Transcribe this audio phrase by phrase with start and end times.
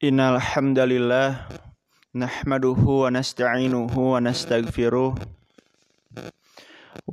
[0.00, 1.28] إن الحمد لله
[2.16, 5.14] نحمده ونستعينه ونستغفره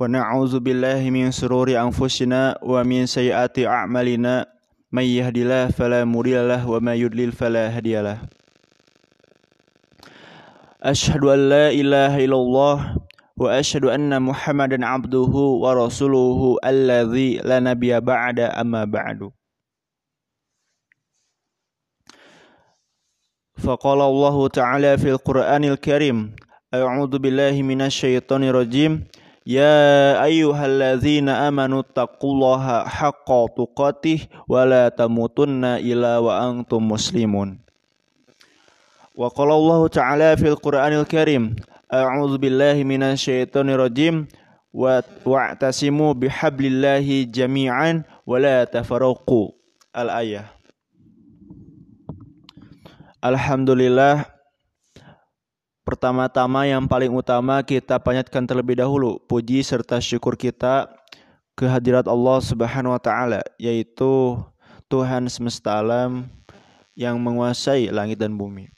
[0.00, 4.34] ونعوذ بالله من شرور أنفسنا ومن سيئات أعمالنا
[4.92, 8.18] من يهد الله فلا مضل له ومن يضلل فلا هادي له
[10.82, 12.76] أشهد أن لا إله إلا الله
[13.36, 15.34] وأشهد أن محمدا عبده
[15.64, 19.37] ورسوله الذي لا نبي بعد أما بعده
[23.68, 26.32] فقال الله تعالى في القرآن الكريم
[26.72, 29.04] أعوذ بالله من الشيطان الرجيم
[29.44, 34.18] يا أيها الذين آمنوا اتقوا الله حق تقاته
[34.48, 37.60] ولا تموتن إلا وأنتم مسلمون.
[39.16, 41.56] وقال الله تعالى في القرآن الكريم
[41.92, 44.28] أعوذ بالله من الشيطان الرجيم
[45.28, 49.48] واعتصموا بحبل الله جميعا ولا تفرقوا.
[49.92, 50.57] الآية.
[53.18, 54.38] Alhamdulillah
[55.88, 60.84] Pertama-tama yang paling utama kita panjatkan terlebih dahulu puji serta syukur kita
[61.56, 64.36] kehadirat Allah Subhanahu wa taala yaitu
[64.92, 66.28] Tuhan semesta alam
[66.92, 68.68] yang menguasai langit dan bumi.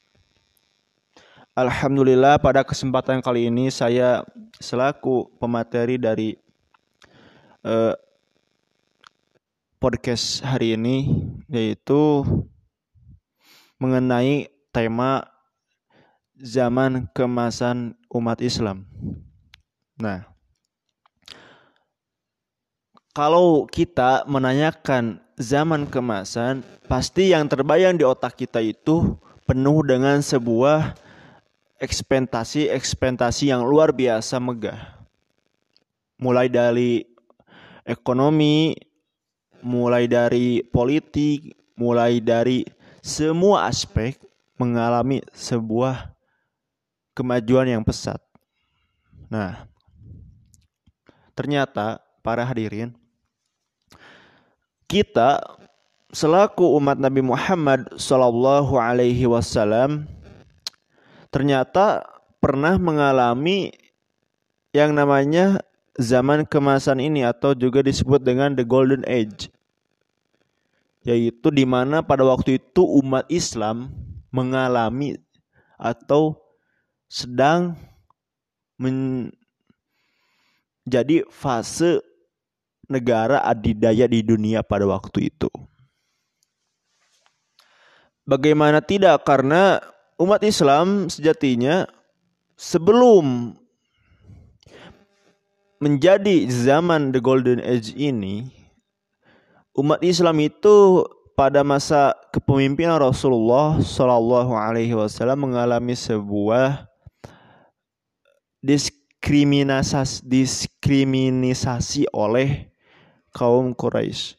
[1.58, 4.22] Alhamdulillah pada kesempatan kali ini saya
[4.62, 6.38] selaku pemateri dari
[7.66, 7.98] uh,
[9.82, 11.10] podcast hari ini
[11.50, 12.22] yaitu
[13.80, 15.24] mengenai tema
[16.36, 18.84] zaman kemasan umat Islam.
[19.96, 20.28] Nah,
[23.16, 29.16] kalau kita menanyakan zaman kemasan, pasti yang terbayang di otak kita itu
[29.48, 30.94] penuh dengan sebuah
[31.80, 35.00] ekspektasi-ekspektasi yang luar biasa megah.
[36.20, 37.08] Mulai dari
[37.88, 38.76] ekonomi,
[39.64, 42.60] mulai dari politik, mulai dari
[43.00, 44.16] semua aspek
[44.60, 46.12] mengalami sebuah
[47.16, 48.20] kemajuan yang pesat.
[49.32, 49.64] Nah,
[51.32, 52.92] ternyata para hadirin,
[54.84, 55.40] kita
[56.10, 60.10] selaku umat Nabi Muhammad Sallallahu Alaihi Wasallam
[61.30, 62.02] ternyata
[62.42, 63.70] pernah mengalami
[64.74, 65.62] yang namanya
[65.94, 69.50] zaman kemasan ini atau juga disebut dengan the golden age
[71.00, 73.92] yaitu di mana pada waktu itu umat Islam
[74.28, 75.16] mengalami
[75.80, 76.36] atau
[77.08, 77.74] sedang
[78.76, 79.32] menjadi
[81.32, 82.04] fase
[82.90, 85.48] negara adidaya di dunia pada waktu itu.
[88.28, 89.80] Bagaimana tidak karena
[90.20, 91.88] umat Islam sejatinya
[92.54, 93.56] sebelum
[95.80, 98.59] menjadi zaman the golden age ini
[99.76, 101.06] umat Islam itu
[101.38, 106.84] pada masa kepemimpinan Rasulullah Shallallahu Alaihi Wasallam mengalami sebuah
[108.60, 112.68] diskriminasi diskriminasi oleh
[113.32, 114.36] kaum Quraisy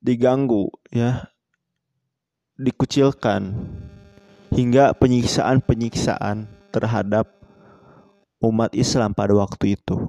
[0.00, 1.28] diganggu ya
[2.60, 3.56] dikucilkan
[4.52, 7.32] hingga penyiksaan-penyiksaan terhadap
[8.44, 10.08] umat Islam pada waktu itu.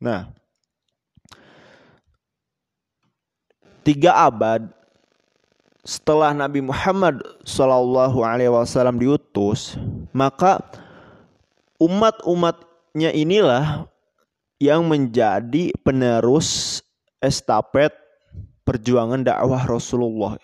[0.00, 0.32] Nah,
[3.88, 4.68] tiga abad
[5.80, 9.80] setelah Nabi Muhammad Shallallahu Alaihi Wasallam diutus,
[10.12, 10.60] maka
[11.80, 13.88] umat-umatnya inilah
[14.60, 16.84] yang menjadi penerus
[17.24, 17.96] estafet
[18.68, 20.36] perjuangan dakwah Rasulullah.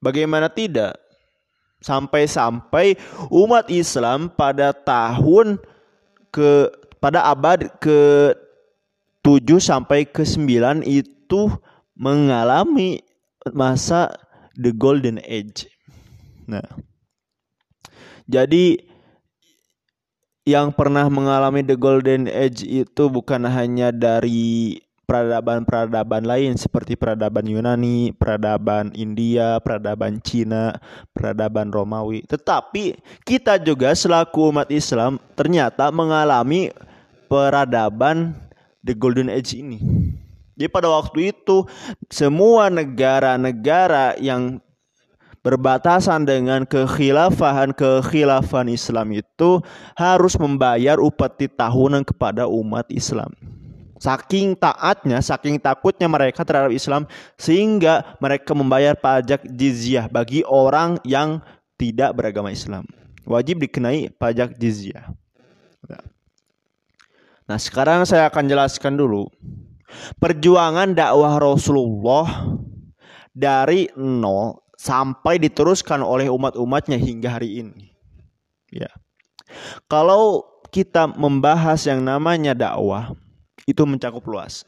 [0.00, 0.96] Bagaimana tidak?
[1.84, 2.96] Sampai-sampai
[3.28, 5.60] umat Islam pada tahun
[6.32, 8.32] ke pada abad ke
[9.22, 11.50] 7 sampai ke 9 itu
[11.94, 13.02] mengalami
[13.54, 14.10] masa
[14.58, 15.70] the golden age.
[16.46, 16.66] Nah.
[18.26, 18.82] Jadi
[20.42, 28.16] yang pernah mengalami the golden age itu bukan hanya dari peradaban-peradaban lain seperti peradaban Yunani,
[28.16, 30.78] peradaban India, peradaban Cina,
[31.12, 32.96] peradaban Romawi, tetapi
[33.26, 36.72] kita juga selaku umat Islam ternyata mengalami
[37.28, 38.32] peradaban
[38.82, 39.78] the golden age ini.
[40.58, 41.64] Jadi pada waktu itu
[42.12, 44.60] semua negara-negara yang
[45.42, 49.58] berbatasan dengan kekhilafahan kekhilafan Islam itu
[49.98, 53.34] harus membayar upeti tahunan kepada umat Islam.
[54.02, 57.06] Saking taatnya, saking takutnya mereka terhadap Islam
[57.38, 61.38] sehingga mereka membayar pajak jizyah bagi orang yang
[61.78, 62.82] tidak beragama Islam.
[63.22, 65.06] Wajib dikenai pajak jizyah.
[67.52, 67.60] Nah.
[67.60, 69.28] Sekarang saya akan jelaskan dulu
[70.16, 72.48] perjuangan dakwah Rasulullah
[73.36, 77.92] dari nol sampai diteruskan oleh umat-umatnya hingga hari ini.
[78.72, 78.88] Ya.
[79.84, 83.12] Kalau kita membahas yang namanya dakwah,
[83.68, 84.64] itu mencakup luas.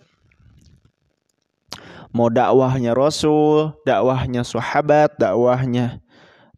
[2.12, 6.03] Mau dakwahnya Rasul, dakwahnya sahabat, dakwahnya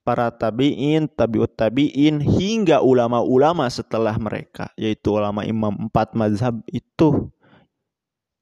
[0.07, 7.27] para tabi'in, tabi'ut tabi'in hingga ulama-ulama setelah mereka yaitu ulama imam empat mazhab itu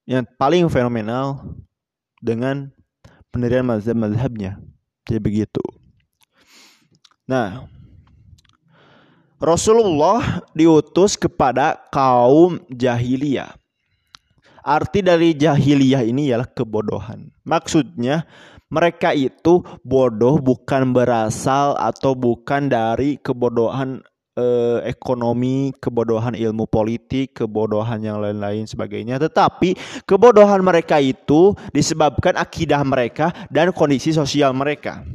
[0.05, 1.41] yang paling fenomenal
[2.21, 2.69] dengan
[3.33, 4.61] pendirian mazhab-mazhabnya.
[5.09, 5.65] Jadi begitu.
[7.25, 7.65] Nah,
[9.41, 13.57] Rasulullah diutus kepada kaum jahiliyah.
[14.65, 17.29] Arti dari jahiliyah ini ialah kebodohan.
[17.45, 18.25] Maksudnya
[18.75, 24.03] mereka itu bodoh bukan berasal atau bukan dari kebodohan
[24.35, 29.23] eh, ekonomi, kebodohan ilmu politik, kebodohan yang lain-lain sebagainya.
[29.23, 35.07] Tetapi kebodohan mereka itu disebabkan akidah mereka dan kondisi sosial mereka.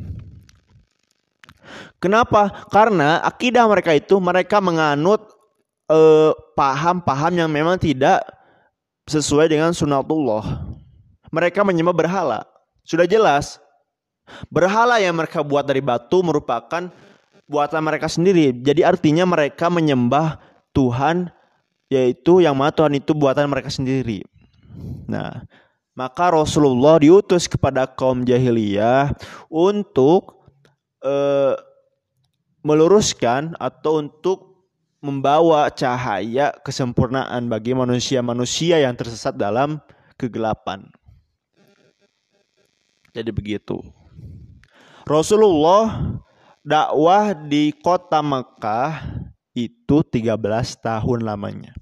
[2.00, 2.64] Kenapa?
[2.72, 5.28] Karena akidah mereka itu mereka menganut
[5.92, 8.24] eh, paham-paham yang memang tidak
[9.04, 10.64] sesuai dengan sunatullah.
[11.30, 12.49] Mereka menyembah berhala.
[12.90, 13.62] Sudah jelas.
[14.50, 16.90] Berhala yang mereka buat dari batu merupakan
[17.46, 18.50] buatan mereka sendiri.
[18.66, 20.42] Jadi artinya mereka menyembah
[20.74, 21.30] Tuhan
[21.90, 24.22] yaitu yang mana Tuhan itu buatan mereka sendiri.
[25.10, 25.46] Nah,
[25.98, 29.14] maka Rasulullah diutus kepada kaum jahiliyah
[29.50, 30.46] untuk
[31.02, 31.58] eh,
[32.62, 34.70] meluruskan atau untuk
[35.02, 39.82] membawa cahaya kesempurnaan bagi manusia-manusia yang tersesat dalam
[40.20, 40.86] kegelapan.
[43.14, 43.82] Jadi begitu.
[45.10, 46.18] Rasulullah
[46.62, 49.26] dakwah di kota Mekah
[49.58, 50.38] itu 13
[50.78, 51.74] tahun lamanya.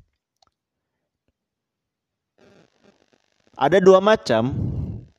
[3.57, 4.53] Ada dua macam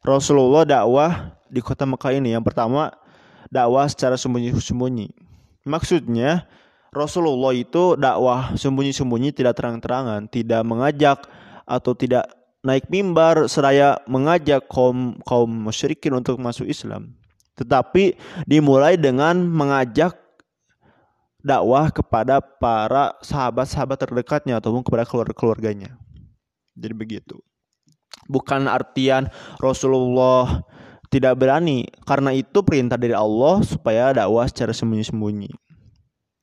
[0.01, 2.33] Rasulullah dakwah di kota Mekah ini.
[2.33, 2.95] Yang pertama,
[3.51, 5.11] dakwah secara sembunyi-sembunyi.
[5.67, 6.47] Maksudnya
[6.95, 11.19] Rasulullah itu dakwah sembunyi-sembunyi tidak terang-terangan, tidak mengajak
[11.69, 12.31] atau tidak
[12.63, 17.15] naik mimbar seraya mengajak kaum kaum musyrikin untuk masuk Islam.
[17.59, 18.15] Tetapi
[18.47, 20.15] dimulai dengan mengajak
[21.43, 25.99] dakwah kepada para sahabat-sahabat terdekatnya ataupun kepada keluarga-keluarganya.
[26.79, 27.37] Jadi begitu.
[28.31, 29.27] Bukan artian
[29.59, 30.63] Rasulullah
[31.09, 35.51] tidak berani karena itu perintah dari Allah supaya dakwah secara sembunyi-sembunyi.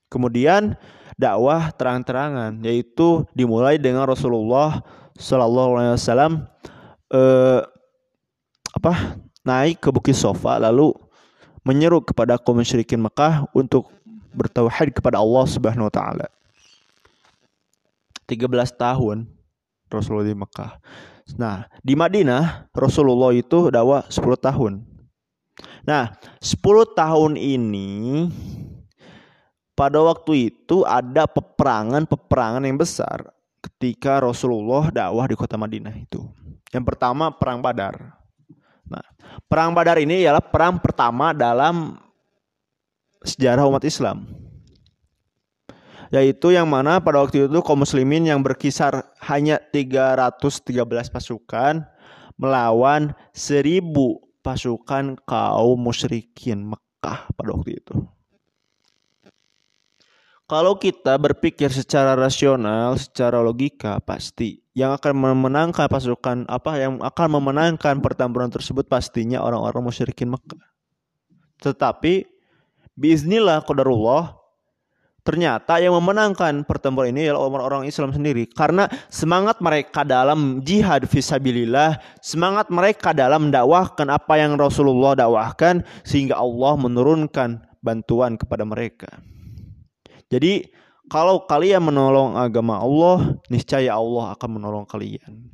[0.09, 0.73] Kemudian
[1.15, 4.83] dakwah terang-terangan yaitu dimulai dengan Rasulullah
[5.15, 6.31] Shallallahu Alaihi Wasallam
[7.11, 7.61] eh,
[8.75, 8.93] apa
[9.47, 10.91] naik ke bukit Sofa lalu
[11.63, 13.89] menyeru kepada kaum musyrikin Mekah untuk
[14.35, 16.27] bertauhid kepada Allah Subhanahu wa taala.
[18.27, 19.25] 13 tahun
[19.87, 20.71] Rasulullah di Mekah.
[21.39, 24.73] Nah, di Madinah Rasulullah itu dakwah 10 tahun.
[25.87, 28.29] Nah, 10 tahun ini
[29.75, 33.29] pada waktu itu ada peperangan-peperangan yang besar
[33.59, 36.23] ketika Rasulullah dakwah di kota Madinah itu.
[36.71, 38.15] Yang pertama perang Badar.
[38.87, 39.05] Nah,
[39.51, 41.99] perang Badar ini ialah perang pertama dalam
[43.21, 44.45] sejarah umat Islam
[46.13, 51.83] yaitu yang mana pada waktu itu kaum muslimin yang berkisar hanya 313 pasukan
[52.37, 53.81] melawan 1000
[54.45, 58.05] pasukan kaum musyrikin Mekah pada waktu itu.
[60.45, 67.27] Kalau kita berpikir secara rasional, secara logika pasti yang akan memenangkan pasukan apa yang akan
[67.41, 70.61] memenangkan pertempuran tersebut pastinya orang-orang musyrikin Mekah.
[71.65, 72.29] Tetapi
[72.93, 74.45] biiznillah qadarullah
[75.25, 81.97] Ternyata yang memenangkan pertempuran ini adalah orang-orang Islam sendiri karena semangat mereka dalam jihad fisabilillah,
[82.21, 89.09] semangat mereka dalam mendakwahkan apa yang Rasulullah dakwahkan sehingga Allah menurunkan bantuan kepada mereka.
[90.35, 90.67] Jadi
[91.07, 95.47] kalau kalian menolong agama Allah, niscaya Allah akan menolong kalian.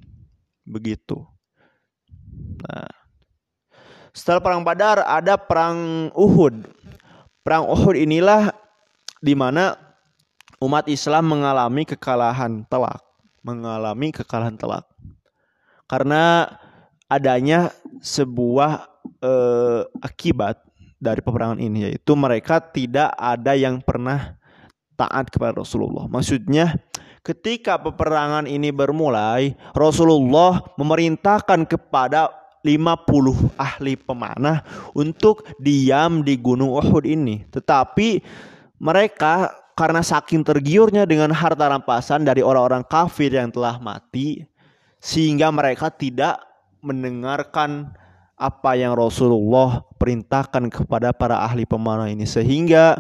[0.66, 1.22] Begitu.
[2.66, 2.90] Nah,
[4.16, 6.66] setelah perang Badar ada perang Uhud.
[7.46, 8.56] Perang Uhud inilah
[9.22, 9.78] di mana
[10.64, 13.04] umat Islam mengalami kekalahan telak,
[13.46, 14.88] mengalami kekalahan telak.
[15.86, 16.48] Karena
[17.12, 18.88] adanya sebuah
[19.20, 20.64] eh, akibat
[21.02, 24.40] dari peperangan ini yaitu mereka tidak ada yang pernah
[25.02, 26.06] taat kepada Rasulullah.
[26.06, 26.78] Maksudnya
[27.26, 32.30] ketika peperangan ini bermulai, Rasulullah memerintahkan kepada
[32.62, 34.62] 50 ahli pemanah
[34.94, 37.42] untuk diam di Gunung Uhud ini.
[37.50, 38.22] Tetapi
[38.78, 44.46] mereka karena saking tergiurnya dengan harta rampasan dari orang-orang kafir yang telah mati
[45.02, 46.38] sehingga mereka tidak
[46.86, 47.90] mendengarkan
[48.38, 52.98] apa yang Rasulullah perintahkan kepada para ahli pemanah ini sehingga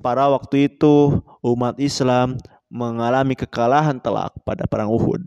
[0.00, 2.40] pada waktu itu umat Islam
[2.72, 5.20] mengalami kekalahan telak pada perang Uhud.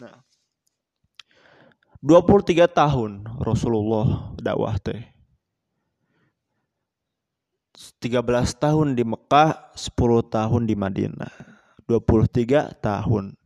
[0.00, 0.20] Nah,
[2.04, 5.02] 23 tahun Rasulullah dakwah teh.
[8.02, 8.26] 13
[8.58, 11.30] tahun di Mekah, 10 tahun di Madinah.
[11.86, 13.38] 23 tahun.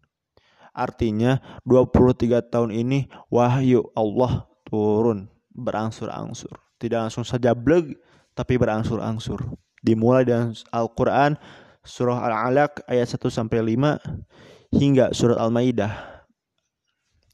[0.72, 1.36] Artinya
[1.68, 6.56] 23 tahun ini wahyu Allah turun berangsur-angsur.
[6.80, 7.92] Tidak langsung saja bleg,
[8.32, 9.52] tapi berangsur-angsur.
[9.82, 11.34] Dimulai dengan Al-Quran,
[11.82, 13.98] surah Al-Alaq ayat 1 sampai 5
[14.72, 16.22] hingga surat Al-Maidah.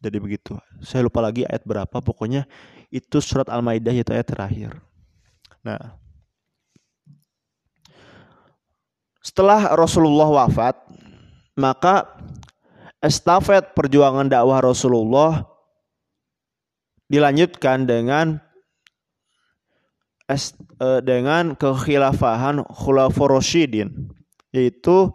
[0.00, 0.56] Jadi begitu.
[0.80, 2.48] Saya lupa lagi ayat berapa, pokoknya
[2.88, 4.80] itu surat Al-Maidah itu ayat terakhir.
[5.60, 6.00] Nah,
[9.20, 10.78] setelah Rasulullah wafat,
[11.58, 12.08] maka
[13.04, 15.44] estafet perjuangan dakwah Rasulullah
[17.10, 18.40] dilanjutkan dengan
[21.02, 24.12] dengan kekhilafahan Khulafaur Rasyidin
[24.52, 25.08] yaitu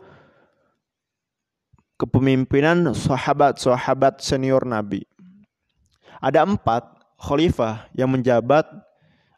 [2.01, 5.05] kepemimpinan sahabat-sahabat senior Nabi.
[6.17, 6.89] Ada empat
[7.21, 8.65] khalifah yang menjabat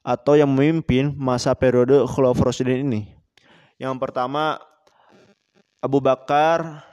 [0.05, 3.01] atau yang memimpin masa periode Khulafaur Rasyidin ini.
[3.75, 4.63] Yang pertama
[5.83, 6.87] Abu Bakar,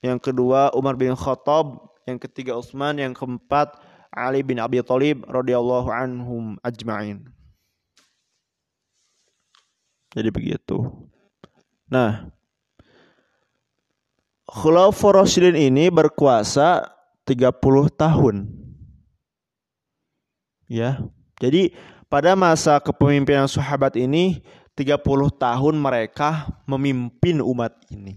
[0.00, 3.76] yang kedua Umar bin Khattab, yang ketiga Utsman, yang keempat
[4.08, 7.37] Ali bin Abi Thalib radhiyallahu anhum ajma'in.
[10.12, 10.88] Jadi begitu.
[11.88, 12.32] Nah,
[14.48, 16.88] Khulafaur Rasyidin ini berkuasa
[17.28, 18.48] 30 tahun.
[20.64, 21.04] Ya.
[21.36, 21.76] Jadi
[22.08, 24.40] pada masa kepemimpinan sahabat ini
[24.72, 25.04] 30
[25.36, 28.16] tahun mereka memimpin umat ini.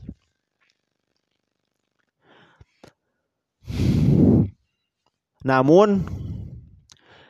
[5.41, 6.05] Namun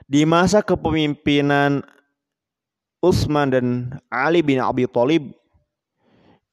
[0.06, 1.82] di masa kepemimpinan
[3.02, 3.66] Utsman dan
[4.14, 5.34] Ali bin Abi Thalib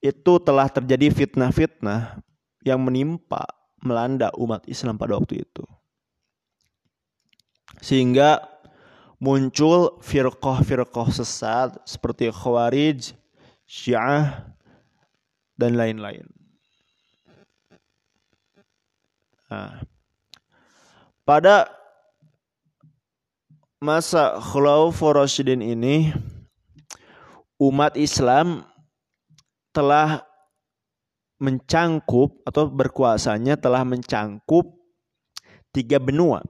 [0.01, 2.25] itu telah terjadi fitnah-fitnah
[2.65, 3.45] yang menimpa
[3.85, 5.65] melanda umat Islam pada waktu itu.
[7.85, 8.43] Sehingga
[9.21, 13.13] muncul firqah-firqah sesat seperti Khawarij,
[13.69, 14.49] Syiah,
[15.59, 16.27] dan lain-lain.
[19.51, 19.83] Nah,
[21.27, 21.67] pada
[23.83, 26.15] masa Khulafaur Rasyidin ini
[27.59, 28.65] umat Islam
[29.75, 30.23] telah
[31.39, 34.75] mencangkup atau berkuasanya telah mencangkup
[35.71, 36.43] tiga benua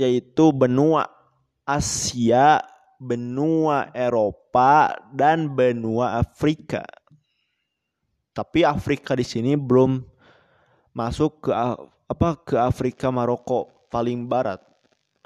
[0.00, 1.04] yaitu benua
[1.68, 2.64] Asia,
[2.96, 6.82] benua Eropa dan benua Afrika.
[8.32, 10.00] Tapi Afrika di sini belum
[10.96, 11.50] masuk ke
[12.10, 14.58] apa ke Afrika Maroko paling barat.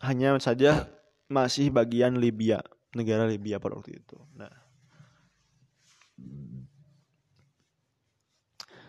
[0.02, 0.90] Hanya saja
[1.30, 2.60] masih bagian Libya,
[2.94, 4.16] negara Libya pada waktu itu.
[4.38, 4.50] Nah.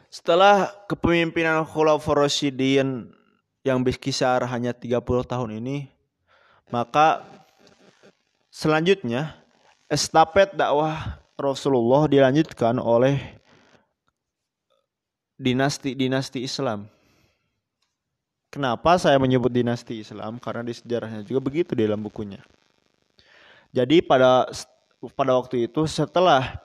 [0.08, 3.12] Setelah kepemimpinan Khulafaur Rasyidin
[3.68, 5.92] yang berkisar hanya 30 tahun ini,
[6.72, 7.26] maka
[8.48, 9.36] selanjutnya
[9.92, 13.20] estafet dakwah Rasulullah dilanjutkan oleh
[15.36, 16.88] dinasti-dinasti Islam
[18.56, 20.40] Kenapa saya menyebut dinasti Islam?
[20.40, 22.40] Karena di sejarahnya juga begitu di dalam bukunya.
[23.75, 24.48] Jadi pada
[25.20, 26.63] pada waktu itu setelah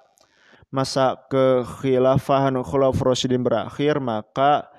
[0.70, 4.70] masa kekhilafahan Khulafaur Rasyidin berakhir, maka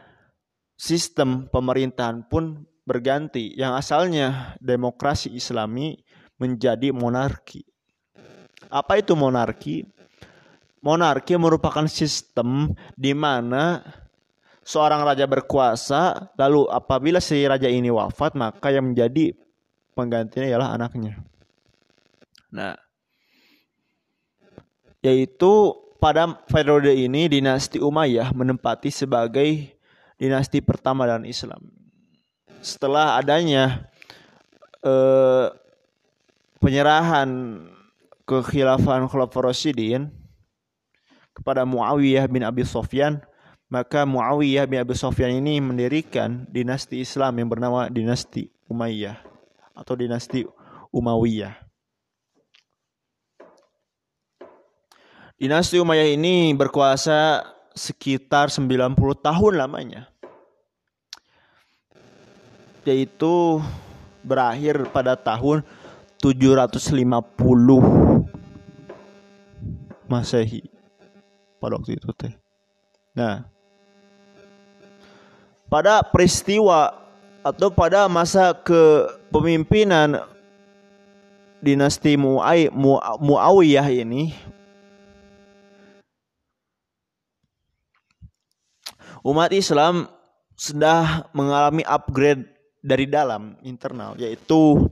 [0.80, 3.52] sistem pemerintahan pun berganti.
[3.60, 6.00] Yang asalnya demokrasi Islami
[6.40, 7.68] menjadi monarki.
[8.72, 9.84] Apa itu monarki?
[10.80, 13.84] Monarki merupakan sistem di mana
[14.64, 19.36] seorang raja berkuasa, lalu apabila si raja ini wafat, maka yang menjadi
[19.94, 21.22] penggantinya ialah anaknya.
[22.52, 22.76] Nah,
[25.02, 29.78] yaitu pada periode ini dinasti Umayyah menempati sebagai
[30.20, 31.62] dinasti pertama dalam Islam.
[32.62, 33.90] Setelah adanya
[34.86, 35.48] eh,
[36.62, 37.30] penyerahan
[38.26, 40.10] kekhilafan Khulafaur Rasyidin
[41.34, 43.22] kepada Muawiyah bin Abi Sofyan,
[43.70, 49.22] maka Muawiyah bin Abi Sufyan ini mendirikan dinasti Islam yang bernama dinasti Umayyah
[49.78, 50.46] atau dinasti
[50.90, 51.61] Umayyah.
[55.42, 57.42] Dinasti Umayyah ini berkuasa
[57.74, 58.94] sekitar 90
[59.26, 60.06] tahun lamanya.
[62.86, 63.58] Yaitu
[64.22, 65.66] berakhir pada tahun
[66.22, 66.94] 750
[70.06, 70.70] Masehi
[71.58, 72.38] pada waktu itu teh.
[73.18, 73.50] Nah,
[75.74, 77.02] pada peristiwa
[77.42, 80.22] atau pada masa kepemimpinan
[81.66, 84.38] dinasti Muawiyah ini
[89.26, 90.10] umat Islam
[90.58, 92.46] sudah mengalami upgrade
[92.82, 94.90] dari dalam internal yaitu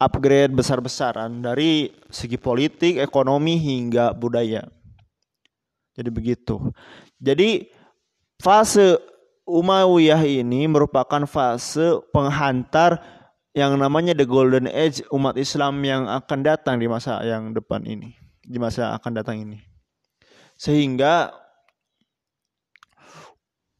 [0.00, 4.64] upgrade besar-besaran dari segi politik, ekonomi hingga budaya.
[5.92, 6.56] Jadi begitu.
[7.20, 7.68] Jadi
[8.40, 8.96] fase
[9.50, 13.02] Umayyah ini merupakan fase penghantar
[13.50, 18.14] yang namanya the golden age umat Islam yang akan datang di masa yang depan ini,
[18.46, 19.58] di masa akan datang ini.
[20.54, 21.34] Sehingga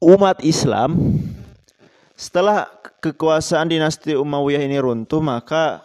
[0.00, 1.21] umat Islam
[2.16, 2.69] setelah
[3.04, 5.85] kekuasaan dinasti Umayyah ini runtuh maka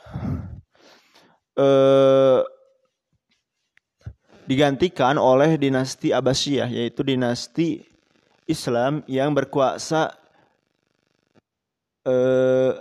[1.55, 2.39] eh,
[4.48, 7.84] digantikan oleh dinasti Abbasiyah yaitu dinasti
[8.48, 10.15] Islam yang berkuasa
[12.07, 12.72] eh,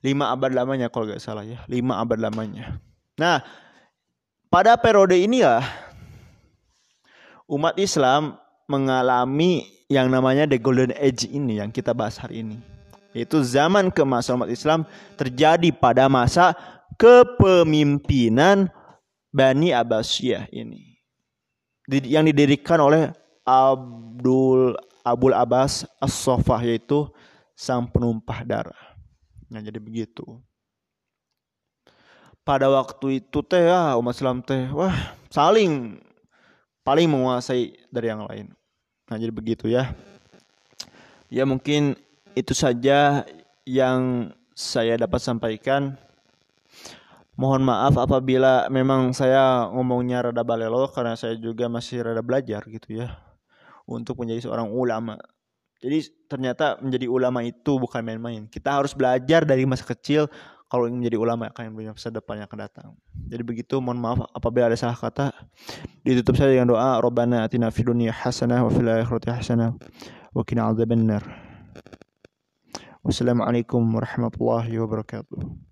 [0.00, 2.80] lima abad lamanya kalau nggak salah ya lima abad lamanya.
[3.20, 3.44] Nah
[4.48, 5.64] pada periode inilah
[7.48, 8.40] umat Islam
[8.70, 12.62] mengalami yang namanya the golden age ini yang kita bahas hari ini
[13.10, 14.86] yaitu zaman keemasan umat Islam
[15.18, 16.54] terjadi pada masa
[16.94, 18.70] kepemimpinan
[19.34, 20.98] Bani Abbasiyah ini
[21.90, 23.10] yang didirikan oleh
[23.42, 27.10] Abdul Abul Abbas As-Sofah yaitu
[27.58, 28.94] sang penumpah darah.
[29.50, 30.22] Nah jadi begitu.
[32.46, 34.94] Pada waktu itu teh ya umat Islam teh wah
[35.28, 35.98] saling
[36.86, 38.59] paling menguasai dari yang lain.
[39.10, 39.90] Nah jadi begitu ya.
[41.26, 41.98] Ya mungkin
[42.38, 43.26] itu saja
[43.66, 45.98] yang saya dapat sampaikan.
[47.34, 53.02] Mohon maaf apabila memang saya ngomongnya rada balelo karena saya juga masih rada belajar gitu
[53.02, 53.18] ya
[53.88, 55.18] untuk menjadi seorang ulama.
[55.80, 58.44] Jadi ternyata menjadi ulama itu bukan main-main.
[58.46, 60.28] Kita harus belajar dari masa kecil
[60.70, 62.86] kalau ingin menjadi ulama akan punya masa depan yang akan datang.
[63.26, 65.34] Jadi begitu, mohon maaf apabila ada salah kata.
[66.06, 69.74] Ditutup saya dengan doa, Rabbana atina fid dunya hasanah wa fil akhirati hasanah
[70.30, 71.26] wa qina adzabannar.
[73.02, 75.69] Wassalamualaikum warahmatullahi wabarakatuh.